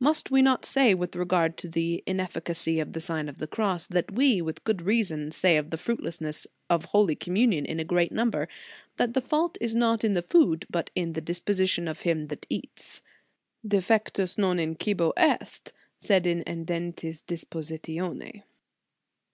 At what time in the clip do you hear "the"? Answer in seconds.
1.68-2.02, 2.94-3.02, 3.36-3.46, 5.68-5.76, 9.12-9.20, 10.14-10.22, 11.12-11.20